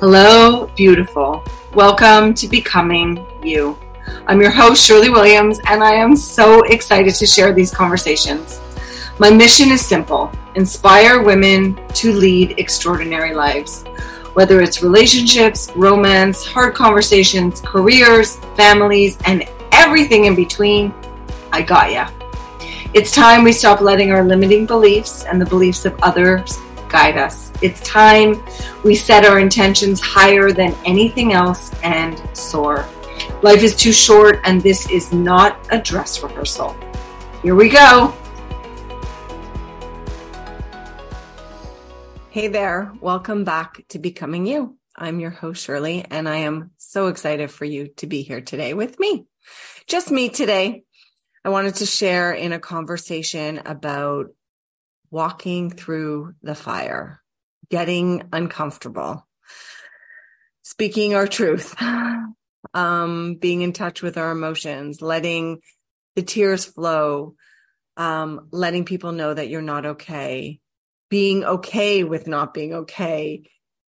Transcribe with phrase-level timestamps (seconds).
[0.00, 1.42] Hello, beautiful.
[1.74, 3.76] Welcome to Becoming You.
[4.28, 8.60] I'm your host, Shirlee Williams, and I am so excited to share these conversations.
[9.18, 13.82] My mission is simple inspire women to lead extraordinary lives.
[14.34, 20.94] Whether it's relationships, romance, hard conversations, careers, families, and everything in between,
[21.50, 22.08] I got ya.
[22.94, 26.56] It's time we stop letting our limiting beliefs and the beliefs of others
[26.88, 27.47] guide us.
[27.60, 28.40] It's time
[28.84, 32.86] we set our intentions higher than anything else and soar.
[33.42, 36.76] Life is too short, and this is not a dress rehearsal.
[37.42, 38.14] Here we go.
[42.30, 44.76] Hey there, welcome back to Becoming You.
[44.94, 48.72] I'm your host, Shirlee, and I am so excited for you to be here today
[48.74, 49.26] with me.
[49.88, 50.84] Just me today.
[51.44, 54.26] I wanted to share in a conversation about
[55.10, 57.20] walking through the fire,
[57.70, 59.26] getting uncomfortable,
[60.62, 61.74] speaking our truth,
[62.74, 65.60] um, being in touch with our emotions, letting
[66.16, 67.34] the tears flow,
[67.96, 70.60] um, letting people know that you're not okay,
[71.08, 73.42] being okay with not being okay,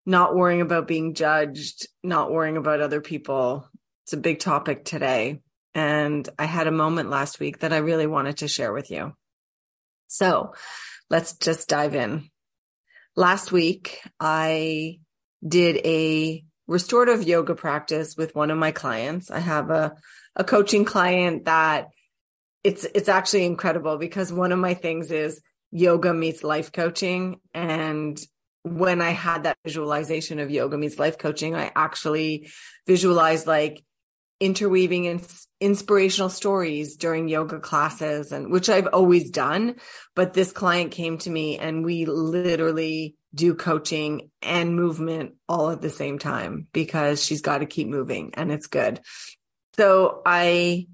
[0.07, 3.69] not worrying about being judged, not worrying about other people.
[4.05, 5.41] It's a big topic today.
[5.75, 9.13] And I had a moment last week that I really wanted to share with you.
[10.09, 10.55] So
[11.09, 12.30] let's just dive in.
[13.17, 15.01] Last week, I
[15.47, 19.31] did a restorative yoga practice with one of my clients.
[19.31, 19.95] I have a,
[20.37, 21.89] a coaching client that
[22.63, 25.41] it's, it's actually incredible because one of my things is
[25.73, 27.41] yoga meets life coaching.
[27.53, 28.19] And
[28.63, 32.51] when I had that visualization of yoga meets life coaching, I actually
[32.87, 33.83] visualized like
[34.41, 35.21] interweaving in,
[35.61, 39.77] inspirational stories during yoga classes and which I've always done.
[40.17, 45.83] But this client came to me and we literally do coaching and movement all at
[45.83, 49.01] the same time because she's got to keep moving and it's good.
[49.77, 50.89] So I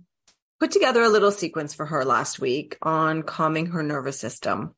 [0.60, 4.74] put together a little sequence for her last week on calming her nervous system.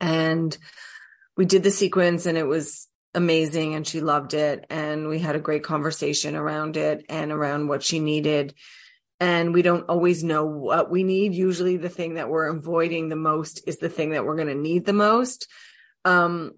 [0.00, 0.56] And
[1.36, 4.66] we did the sequence and it was amazing and she loved it.
[4.70, 8.54] And we had a great conversation around it and around what she needed.
[9.20, 11.34] And we don't always know what we need.
[11.34, 14.54] Usually the thing that we're avoiding the most is the thing that we're going to
[14.54, 15.46] need the most.
[16.04, 16.54] Um,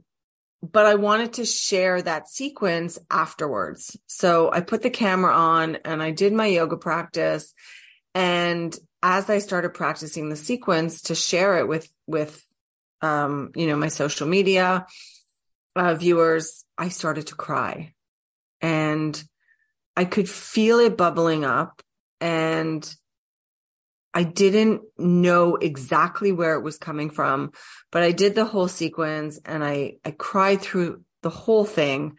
[0.63, 3.99] but I wanted to share that sequence afterwards.
[4.07, 7.53] So I put the camera on and I did my yoga practice.
[8.15, 12.43] And as I started practicing the sequence to share it with, with,
[13.03, 14.87] um, you know, my social media,
[15.77, 17.93] uh, viewers, I started to cry.
[18.61, 19.23] And
[19.97, 21.83] I could feel it bubbling up.
[22.21, 22.95] And
[24.15, 27.51] I didn't know exactly where it was coming from,
[27.91, 32.17] but I did the whole sequence and I, I cried through the whole thing.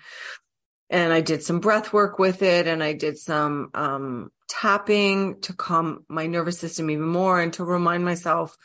[0.90, 5.54] And I did some breath work with it and I did some, um, tapping to
[5.54, 8.56] calm my nervous system even more and to remind myself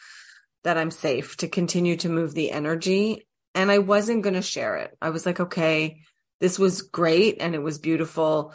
[0.65, 4.77] that I'm safe to continue to move the energy and I wasn't going to share
[4.77, 4.97] it.
[5.00, 6.03] I was like, okay,
[6.41, 8.55] this was great and it was beautiful,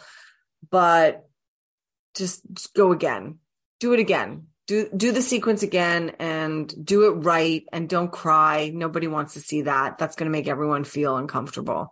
[0.70, 1.28] but
[2.14, 3.38] just, just go again.
[3.80, 4.46] Do it again.
[4.66, 8.72] Do do the sequence again and do it right and don't cry.
[8.74, 9.98] Nobody wants to see that.
[9.98, 11.90] That's going to make everyone feel uncomfortable.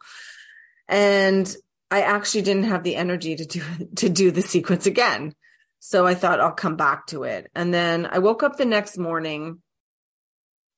[0.88, 1.54] And
[1.90, 3.62] I actually didn't have the energy to do
[3.96, 5.34] to do the sequence again.
[5.78, 7.50] So I thought I'll come back to it.
[7.54, 9.62] And then I woke up the next morning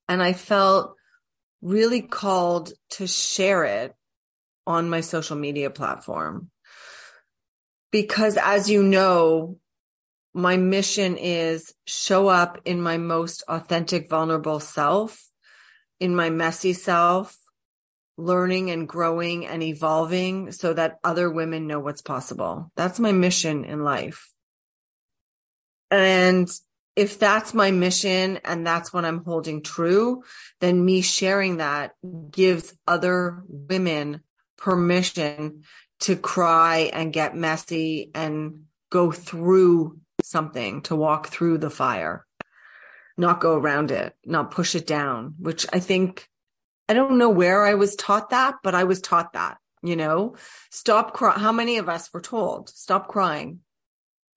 [0.09, 0.96] and I felt
[1.61, 3.95] really called to share it
[4.65, 6.49] on my social media platform.
[7.91, 9.57] Because as you know,
[10.33, 15.25] my mission is show up in my most authentic, vulnerable self,
[15.99, 17.35] in my messy self,
[18.17, 22.71] learning and growing and evolving so that other women know what's possible.
[22.75, 24.31] That's my mission in life.
[25.89, 26.49] And
[26.97, 30.23] if that's my mission and that's what I'm holding true,
[30.59, 31.93] then me sharing that
[32.31, 34.21] gives other women
[34.57, 35.61] permission
[35.99, 42.25] to cry and get messy and go through something, to walk through the fire,
[43.15, 46.27] not go around it, not push it down, which I think,
[46.89, 50.35] I don't know where I was taught that, but I was taught that, you know,
[50.71, 51.39] stop crying.
[51.39, 53.59] How many of us were told, stop crying,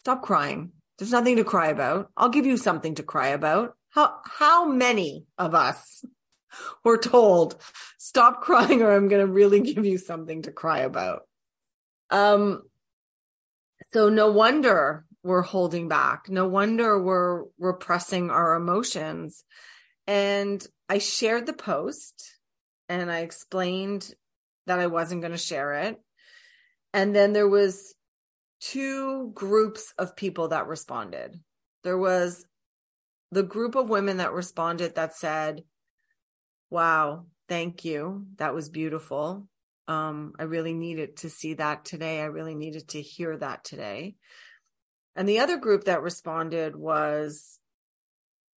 [0.01, 2.11] stop crying there's nothing to cry about.
[2.15, 3.75] I'll give you something to cry about.
[3.89, 6.05] How, how many of us
[6.85, 7.57] were told,
[7.99, 11.23] stop crying or I'm to really give you something to cry about?
[12.11, 12.65] Um,
[13.93, 16.29] so no wonder we're holding back.
[16.29, 19.43] No wonder we're repressing our emotions.
[20.07, 22.31] And I shared the post
[22.91, 24.13] and I explained
[24.67, 25.99] that I wasn't going to share it.
[26.93, 27.95] And then there was
[28.61, 31.41] two groups of people that responded.
[31.83, 32.45] There was
[33.33, 35.65] the group of women that responded that said,
[36.69, 38.27] Wow, thank you.
[38.37, 39.49] That was beautiful.
[39.89, 42.21] Um, I really needed to see that today.
[42.21, 44.15] I really needed to hear that today.
[45.17, 47.59] And the other group that responded was,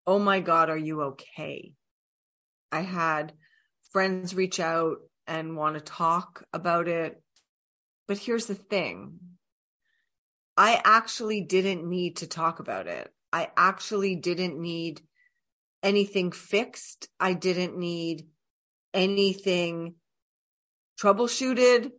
[0.06, 1.74] Oh my God, are you okay?
[2.72, 3.34] I had
[3.92, 4.98] friends reach out
[5.28, 7.22] and want to talk about it.
[8.08, 9.20] But here's the thing
[10.56, 13.12] I actually didn't need to talk about it.
[13.32, 15.02] I actually didn't need
[15.82, 17.10] anything fixed.
[17.20, 18.28] I didn't need
[18.94, 19.96] anything
[21.02, 21.92] troubleshooted.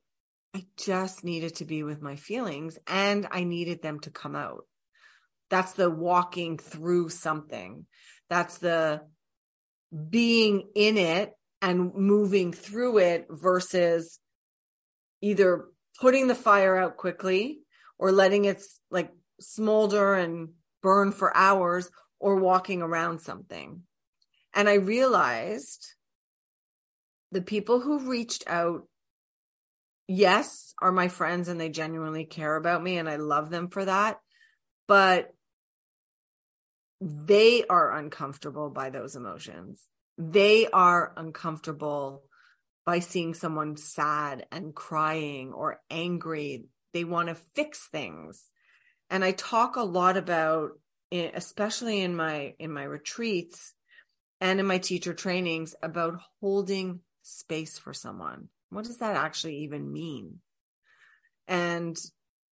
[0.54, 4.64] I just needed to be with my feelings and I needed them to come out.
[5.50, 7.86] That's the walking through something.
[8.30, 9.02] That's the
[10.10, 14.20] being in it and moving through it versus
[15.20, 15.66] either
[16.00, 17.63] putting the fire out quickly
[17.98, 19.10] or letting it like
[19.40, 20.50] smolder and
[20.82, 23.82] burn for hours or walking around something.
[24.54, 25.94] And I realized
[27.32, 28.86] the people who reached out,
[30.06, 33.84] yes, are my friends and they genuinely care about me and I love them for
[33.84, 34.20] that.
[34.86, 35.32] But
[37.00, 39.88] they are uncomfortable by those emotions.
[40.16, 42.22] They are uncomfortable
[42.86, 46.64] by seeing someone sad and crying or angry.
[46.94, 48.50] They want to fix things.
[49.10, 50.70] And I talk a lot about
[51.12, 53.74] especially in my in my retreats
[54.40, 58.48] and in my teacher trainings about holding space for someone.
[58.70, 60.40] What does that actually even mean?
[61.46, 61.96] And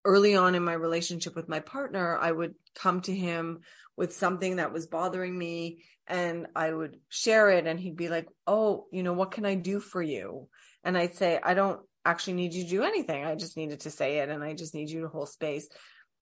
[0.04, 3.60] early on in my relationship with my partner, I would come to him
[3.96, 8.28] with something that was bothering me and I would share it and he'd be like,
[8.46, 10.48] "Oh, you know, what can I do for you?"
[10.84, 13.24] And I'd say, "I don't actually need you to do anything.
[13.24, 15.68] I just needed to say it and I just need you to hold space."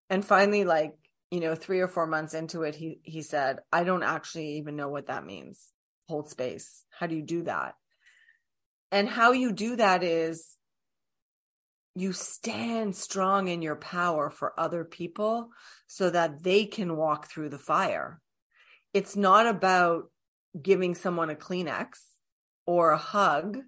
[0.09, 0.93] And finally like,
[1.31, 4.77] you know, 3 or 4 months into it, he he said, "I don't actually even
[4.77, 5.73] know what that means.
[6.09, 6.85] Hold space.
[6.91, 7.75] How do you do that?"
[8.91, 10.56] And how you do that is
[11.94, 15.50] you stand strong in your power for other people
[15.87, 18.21] so that they can walk through the fire.
[18.93, 20.11] It's not about
[20.61, 22.00] giving someone a Kleenex
[22.67, 23.59] or a hug.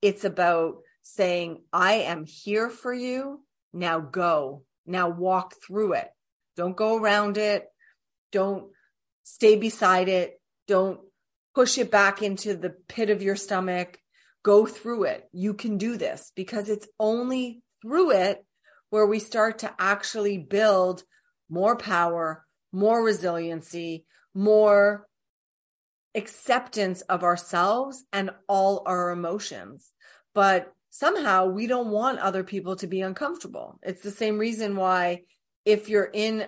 [0.00, 0.82] It's about
[1.14, 3.44] saying, I am here for you.
[3.72, 4.64] Now go.
[4.86, 6.08] Now walk through it.
[6.56, 7.66] Don't go around it.
[8.32, 8.70] Don't
[9.24, 10.40] stay beside it.
[10.66, 11.00] Don't
[11.54, 13.98] push it back into the pit of your stomach
[14.48, 15.28] go through it.
[15.32, 18.44] You can do this because it's only through it
[18.90, 21.02] where we start to actually build
[21.50, 25.06] more power, more resiliency, more
[26.14, 29.92] acceptance of ourselves and all our emotions.
[30.34, 33.78] But somehow we don't want other people to be uncomfortable.
[33.82, 35.22] It's the same reason why
[35.64, 36.46] if you're in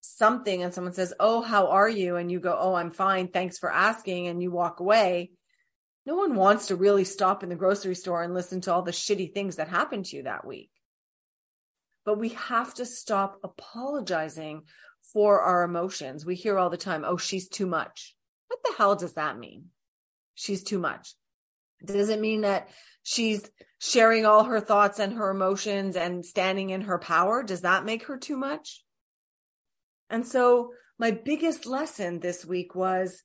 [0.00, 2.16] something and someone says, Oh, how are you?
[2.16, 3.28] And you go, Oh, I'm fine.
[3.28, 4.28] Thanks for asking.
[4.28, 5.32] And you walk away
[6.04, 8.90] no one wants to really stop in the grocery store and listen to all the
[8.90, 10.70] shitty things that happened to you that week.
[12.04, 14.62] But we have to stop apologizing
[15.12, 16.26] for our emotions.
[16.26, 18.16] We hear all the time, oh, she's too much.
[18.48, 19.66] What the hell does that mean?
[20.34, 21.14] She's too much.
[21.84, 22.68] Does it mean that
[23.02, 23.48] she's
[23.78, 27.42] sharing all her thoughts and her emotions and standing in her power?
[27.42, 28.82] Does that make her too much?
[30.08, 33.22] And so my biggest lesson this week was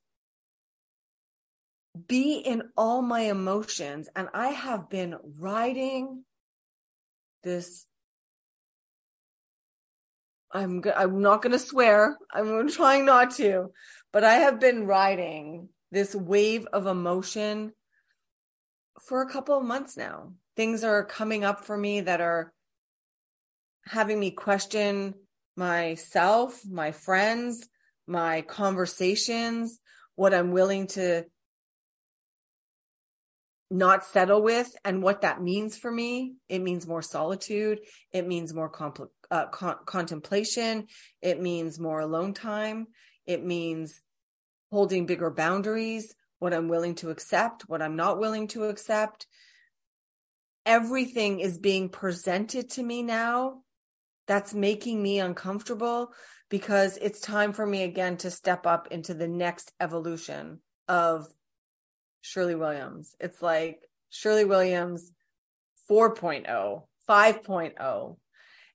[2.08, 4.10] be in all my emotions.
[4.16, 6.24] And I have been riding
[7.44, 7.86] this.
[10.52, 12.18] I'm I'm not going to swear.
[12.32, 13.72] I'm trying not to,
[14.14, 17.74] but I have been riding this wave of emotion
[19.02, 20.34] for a couple of months now.
[20.56, 22.52] Things are coming up for me that are
[23.86, 25.14] having me question
[25.56, 27.68] myself, my friends,
[28.08, 29.80] my conversations,
[30.16, 31.26] what I'm willing to
[33.70, 36.36] not settle with and what that means for me.
[36.48, 37.82] It means more solitude.
[38.14, 40.88] It means more compl- uh, con- contemplation.
[41.22, 42.88] It means more alone time.
[43.26, 44.02] It means
[44.72, 49.28] holding bigger boundaries what i'm willing to accept what i'm not willing to accept
[50.66, 53.62] everything is being presented to me now
[54.28, 56.12] that's making me uncomfortable
[56.50, 61.28] because it's time for me again to step up into the next evolution of
[62.24, 63.16] Shirlee Williams.
[63.20, 63.80] It's like
[64.12, 65.12] Shirlee Williams
[65.90, 68.18] 4.0, 5.0.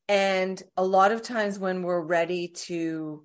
[0.09, 3.25] And a lot of times when we're ready to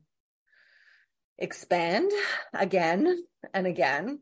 [1.38, 2.12] expand
[2.54, 4.20] again and again,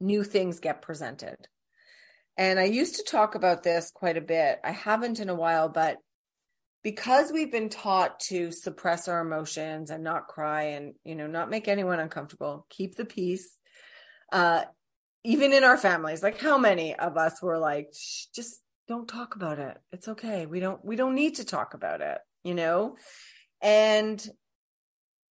[0.00, 1.36] new things get presented.
[2.36, 4.60] And I used to talk about this quite a bit.
[4.62, 5.98] I haven't in a while, but
[6.82, 11.50] because we've been taught to suppress our emotions and not cry and, you know, not
[11.50, 13.50] make anyone uncomfortable, keep the peace.
[14.30, 14.62] Uh,
[15.24, 17.92] even in our families, like how many of us were like,
[18.34, 19.76] just don't talk about it.
[19.90, 20.46] It's okay.
[20.46, 22.96] We don't, we don't need to talk about it, you know?
[23.60, 24.24] And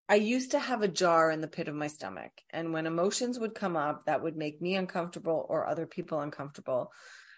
[0.07, 2.31] I used to have a jar in the pit of my stomach.
[2.51, 6.91] And when emotions would come up that would make me uncomfortable or other people uncomfortable,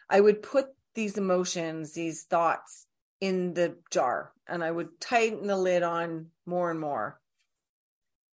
[0.09, 2.85] I would put these emotions, these thoughts
[3.21, 7.19] in the jar and I would tighten the lid on more and more.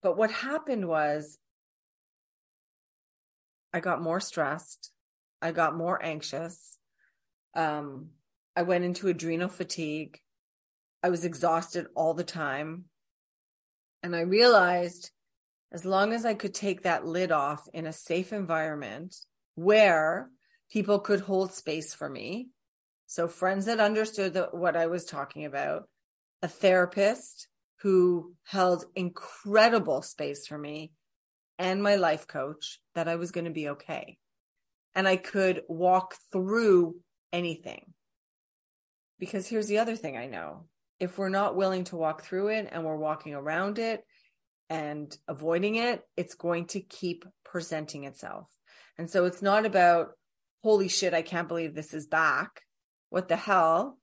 [0.03, 1.39] But what happened was
[3.73, 4.93] I got more stressed.
[5.41, 6.79] I got more anxious.
[7.55, 8.11] Um,
[8.55, 10.19] I went into adrenal fatigue.
[11.03, 12.85] I was exhausted all the time.
[14.03, 15.11] And I realized
[15.73, 19.17] as long as I could take that lid off in a safe environment
[19.55, 20.29] where
[20.71, 22.49] people could hold space for me.
[23.07, 25.89] So, friends that understood the, what I was talking about,
[26.43, 27.49] a therapist
[27.83, 30.93] who held incredible space for me,
[31.59, 34.19] and my life coach, that I was going to be okay.
[34.95, 36.97] And I could walk through
[37.33, 37.93] anything.
[39.19, 40.67] Because here's the other thing I know
[41.03, 44.05] if we're not willing to walk through it and we're walking around it
[44.71, 48.47] and avoiding it, it's going to keep presenting itself.
[48.97, 50.11] And so it's not about,
[50.63, 52.61] holy shit, I can't believe this is back.
[53.11, 53.99] What the hell?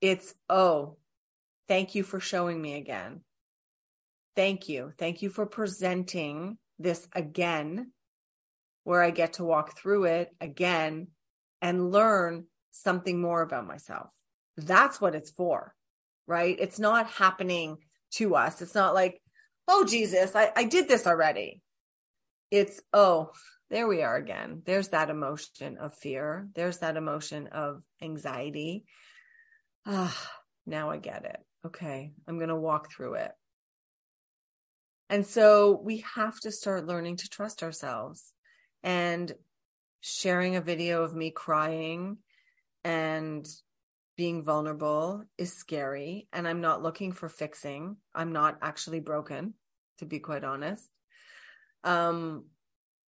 [0.00, 0.96] It's, oh,
[1.68, 3.20] thank you for showing me again.
[4.36, 4.92] Thank you.
[4.96, 7.92] Thank you for presenting this again,
[8.84, 11.08] where I get to walk through it again
[11.60, 14.08] and learn something more about myself.
[14.56, 15.74] That's what it's for
[16.26, 16.56] right?
[16.58, 17.78] It's not happening
[18.12, 18.62] to us.
[18.62, 19.20] It's not like,
[19.68, 21.60] oh, Jesus, I, I did this already.
[22.50, 23.30] It's, oh,
[23.70, 24.62] there we are again.
[24.64, 26.48] There's that emotion of fear.
[26.54, 28.84] There's that emotion of anxiety.
[29.84, 30.16] Ah,
[30.66, 31.38] now I get it.
[31.66, 33.32] Okay, I'm going to walk through it.
[35.08, 38.32] And so we have to start learning to trust ourselves
[38.82, 39.32] and
[40.00, 42.18] sharing a video of me crying
[42.84, 43.46] and
[44.16, 47.96] being vulnerable is scary and I'm not looking for fixing.
[48.14, 49.54] I'm not actually broken,
[49.98, 50.88] to be quite honest.
[51.84, 52.46] Um,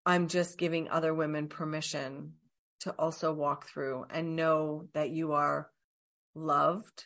[0.06, 2.34] I'm just giving other women permission
[2.82, 5.70] to also walk through and know that you are
[6.36, 7.06] loved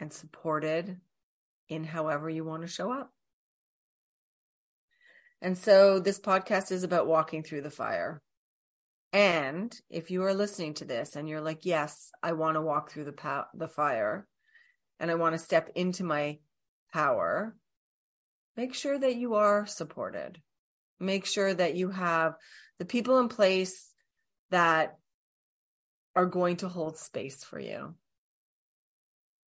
[0.00, 1.00] and supported
[1.68, 3.12] in however you want to show up.
[5.40, 8.22] And so this podcast is about walking through the fire.
[9.12, 12.90] And if you are listening to this and you're like, yes, I want to walk
[12.90, 14.26] through the pow- the fire
[14.98, 16.38] and I want to step into my
[16.92, 17.54] power,
[18.56, 20.40] make sure that you are supported.
[20.98, 22.36] Make sure that you have
[22.78, 23.92] the people in place
[24.50, 24.96] that
[26.14, 27.94] are going to hold space for you.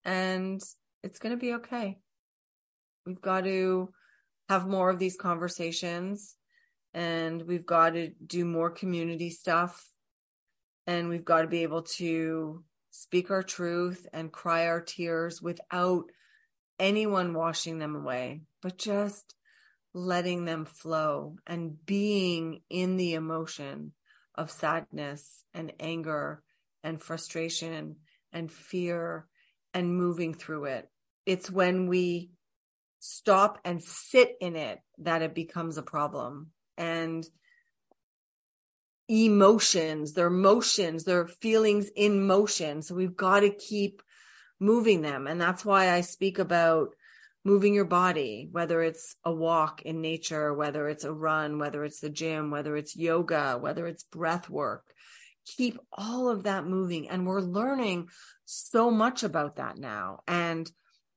[0.04, 0.60] And
[1.02, 1.98] it's going to be okay.
[3.06, 3.92] We've got to
[4.48, 6.36] have more of these conversations
[6.94, 9.90] and we've got to do more community stuff.
[10.86, 16.04] And we've got to be able to speak our truth and cry our tears without
[16.78, 19.34] anyone washing them away but just
[19.92, 23.92] letting them flow and being in the emotion
[24.34, 26.42] of sadness and anger
[26.82, 27.96] and frustration
[28.32, 29.26] and fear
[29.74, 30.88] and moving through it.
[31.26, 32.30] It's when we
[33.00, 37.26] stop and sit in it that it becomes a problem and
[39.08, 42.82] emotions, their motions, their feelings in motion.
[42.82, 44.02] So we've got to keep
[44.60, 45.26] moving them.
[45.26, 46.90] And that's why I speak about
[47.44, 52.00] moving your body, whether it's a walk in nature, whether it's a run, whether it's
[52.00, 54.94] the gym, whether it's yoga, whether it's breath work.
[55.44, 57.10] Keep all of that moving.
[57.10, 58.08] And we're learning
[58.46, 60.20] so much about that now.
[60.26, 60.70] And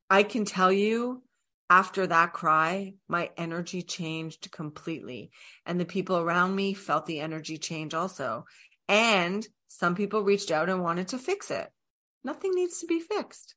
[0.10, 1.24] I can tell you
[1.69, 5.31] after that cry, my energy changed completely.
[5.65, 8.45] And the people around me felt the energy change also.
[8.88, 11.69] And some people reached out and wanted to fix it.
[12.24, 13.55] Nothing needs to be fixed.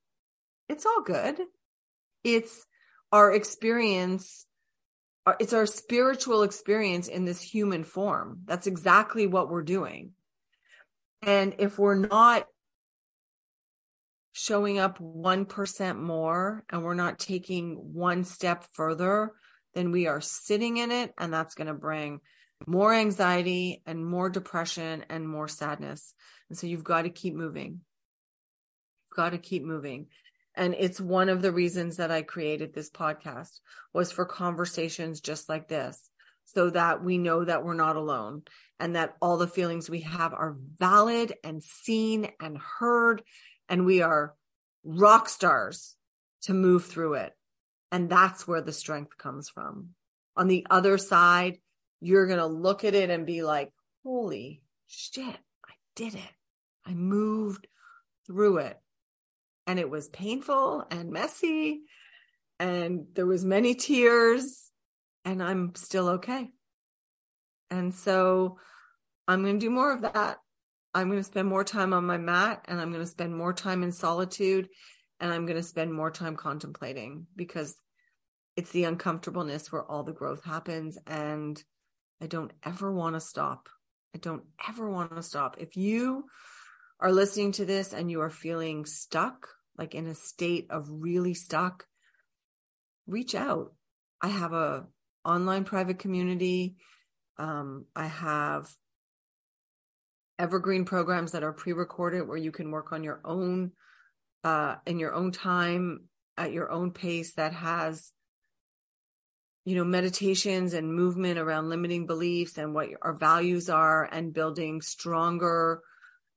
[0.68, 1.38] It's all good.
[2.24, 2.66] It's
[3.12, 4.46] our experience.
[5.26, 8.40] Uh, it's our spiritual experience in this human form.
[8.44, 10.12] That's exactly what we're doing.
[11.22, 12.46] And if we're not
[14.32, 19.32] showing up 1% more and we're not taking one step further,
[19.74, 21.12] then we are sitting in it.
[21.18, 22.20] And that's going to bring
[22.66, 26.14] more anxiety and more depression and more sadness.
[26.48, 27.80] And so you've got to keep moving.
[29.08, 30.06] You've got to keep moving.
[30.54, 33.60] And it's one of the reasons that I created this podcast
[33.94, 36.10] was for conversations just like this
[36.44, 38.42] so that we know that we're not alone
[38.78, 43.22] and that all the feelings we have are valid and seen and heard.
[43.70, 44.34] And we are
[44.84, 45.96] rock stars
[46.42, 47.32] to move through it.
[47.90, 49.90] And that's where the strength comes from.
[50.36, 51.58] On the other side,
[52.00, 53.72] you're going to look at it and be like,
[54.04, 56.32] holy shit, I did it.
[56.84, 57.66] I moved
[58.26, 58.78] through it.
[59.66, 61.80] And it was painful and messy.
[62.58, 64.70] And there was many tears
[65.24, 66.48] and I'm still okay.
[67.70, 68.58] And so
[69.28, 70.38] I'm going to do more of that.
[70.94, 73.52] I'm going to spend more time on my mat and I'm going to spend more
[73.52, 74.68] time in solitude
[75.20, 77.76] and I'm going to spend more time contemplating because
[78.56, 80.98] it's the uncomfortableness where all the growth happens.
[81.06, 81.62] And
[82.20, 83.68] I don't ever want to stop.
[84.14, 85.56] I don't ever want to stop.
[85.58, 86.24] If you
[86.98, 89.46] are listening to this and you are feeling stuck,
[89.78, 91.86] like in a state of really stuck,
[93.06, 93.72] reach out.
[94.20, 94.86] I have a
[95.24, 96.76] online private community.
[97.38, 98.68] Um, I have
[100.40, 103.72] evergreen programs that are pre-recorded where you can work on your own
[104.42, 106.04] uh, in your own time
[106.38, 108.10] at your own pace that has
[109.66, 114.80] you know meditations and movement around limiting beliefs and what our values are and building
[114.80, 115.82] stronger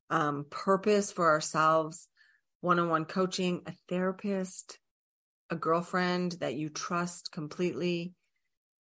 [0.09, 2.07] um, purpose for ourselves.
[2.59, 4.77] One-on-one coaching a therapist
[5.49, 8.13] a girlfriend that you trust completely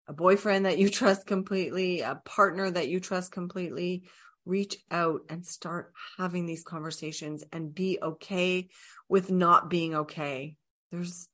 [0.07, 4.03] a boyfriend that you trust completely a partner that you trust completely
[4.45, 8.69] reach out and start having these conversations and be okay
[9.07, 10.55] with not being okay.
[10.91, 11.27] There's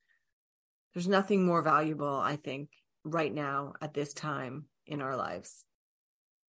[0.94, 2.70] there's nothing more valuable i think
[3.04, 5.64] right now at this time in our lives.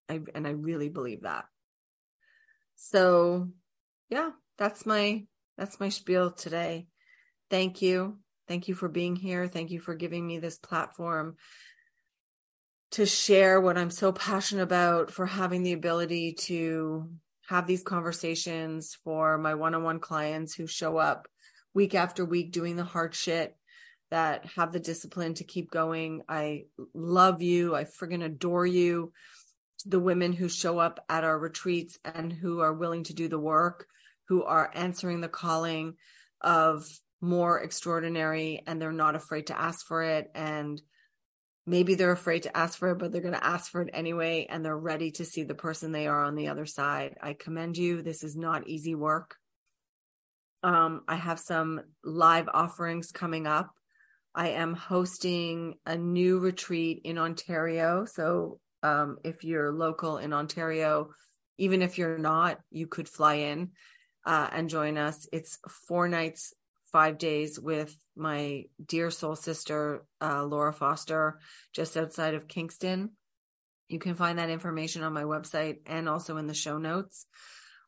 [0.08, 1.44] I, and i really believe that.
[2.76, 3.48] So
[4.08, 5.24] yeah that's my
[5.56, 6.86] that's my spiel today.
[7.50, 8.18] Thank you.
[8.48, 9.46] Thank you for being here.
[9.46, 11.36] Thank you for giving me this platform
[12.92, 17.08] to share what I'm so passionate about, for having the ability to
[17.48, 21.28] have these conversations for my one on one clients who show up
[21.74, 23.56] week after week doing the hard shit
[24.10, 26.22] that have the discipline to keep going.
[26.28, 26.64] I
[26.94, 27.74] love you.
[27.76, 29.12] I friggin' adore you.
[29.86, 33.38] The women who show up at our retreats and who are willing to do the
[33.38, 33.86] work,
[34.28, 35.94] who are answering the calling
[36.40, 36.86] of
[37.20, 40.80] more extraordinary and they're not afraid to ask for it and
[41.66, 44.46] maybe they're afraid to ask for it, but they're going to ask for it anyway,
[44.48, 47.16] and they're ready to see the person they are on the other side.
[47.22, 48.02] I commend you.
[48.02, 49.36] This is not easy work.
[50.62, 53.70] Um, I have some live offerings coming up.
[54.34, 58.04] I am hosting a new retreat in Ontario.
[58.04, 61.10] So, um, if you're local in Ontario,
[61.58, 63.70] even if you're not, you could fly in
[64.24, 65.26] uh, and join us.
[65.32, 66.54] It's four nights
[66.92, 71.38] five days with my dear soul sister, uh, Laura Foster,
[71.72, 73.10] just outside of Kingston.
[73.88, 77.26] You can find that information on my website and also in the show notes.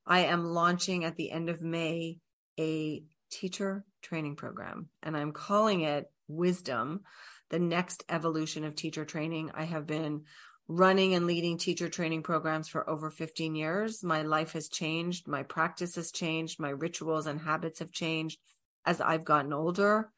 [0.07, 2.19] I am launching at the end of May
[2.59, 7.03] a teacher training program, and I'm calling it Wisdom,
[7.51, 9.51] the next evolution of teacher training.
[9.55, 10.23] I have been
[10.69, 14.03] running and leading teacher training programs for over 15 years.
[14.03, 15.29] My life has changed.
[15.29, 16.59] My practice has changed.
[16.59, 18.39] My rituals and habits have changed
[18.85, 20.11] as I've gotten older.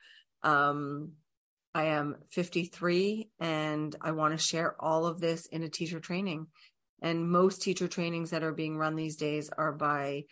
[0.42, 1.12] Um,
[1.74, 6.46] I am 53 and I want to share all of this in a teacher training.
[7.02, 10.24] And most teacher trainings that are being run these days are by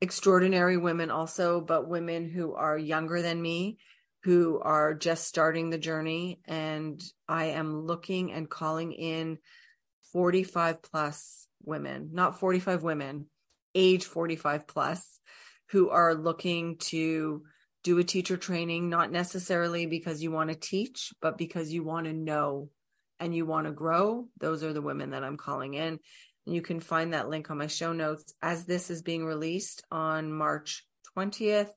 [0.00, 3.78] extraordinary women, also, but women who are younger than me,
[4.24, 6.40] who are just starting the journey.
[6.46, 9.38] And I am looking and calling in
[10.12, 13.26] 45 plus women, not 45 women,
[13.74, 15.20] age 45 plus,
[15.70, 17.44] who are looking to
[17.82, 22.06] do a teacher training, not necessarily because you want to teach, but because you want
[22.06, 22.70] to know
[23.18, 24.28] and you want to grow.
[24.38, 25.98] Those are the women that I'm calling in.
[26.46, 29.82] And you can find that link on my show notes as this is being released
[29.90, 30.84] on March
[31.16, 31.70] 20th.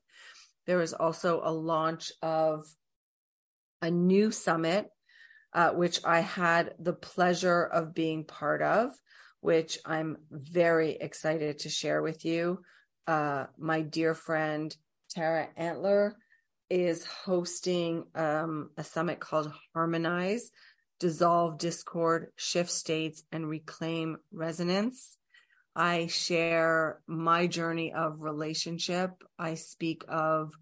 [0.66, 2.64] There is also a launch of
[3.80, 4.88] a new summit,
[5.52, 8.90] uh, which I had the pleasure of being part of,
[9.40, 12.60] which I'm very excited to share with you.
[13.06, 14.76] Uh, my dear friend,
[15.16, 16.14] Tara Antler
[16.68, 20.50] is hosting um, a summit called Harmonize,
[21.00, 25.16] Dissolve Discord, Shift States, and Reclaim Resonance.
[25.74, 29.24] I share my journey of relationship.
[29.38, 30.52] I speak of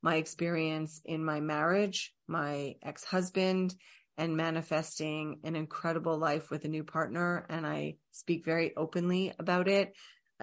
[0.00, 3.74] my experience in my marriage, my ex husband,
[4.16, 7.46] and manifesting an incredible life with a new partner.
[7.50, 9.92] And I speak very openly about it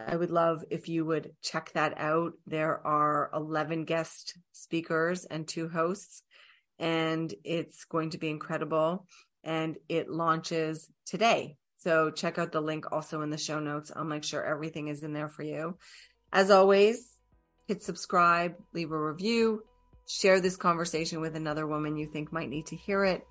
[0.07, 2.33] I would love if you would check that out.
[2.45, 6.23] There are 11 guest speakers and two hosts,
[6.79, 9.05] and it's going to be incredible.
[9.43, 11.57] and it launches today.
[11.77, 13.91] So check out the link also in the show notes.
[13.95, 15.77] I'll make sure everything is in there for you.
[16.31, 17.17] As always,
[17.67, 19.63] hit subscribe, leave a review,
[20.07, 23.25] share this conversation with another woman you think might need to hear it.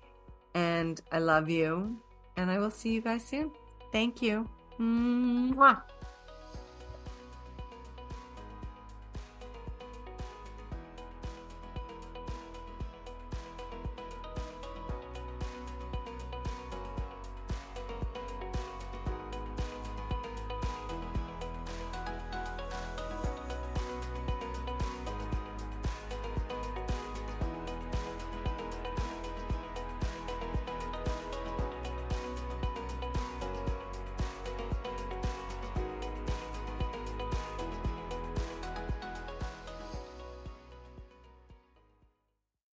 [0.53, 1.97] And I love you.
[2.35, 3.51] And I will see you guys soon.
[3.93, 4.49] Thank you.
[4.79, 5.81] Mwah.